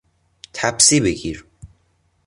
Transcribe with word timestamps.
تپسی 0.53 0.99
بگیر 0.99 1.45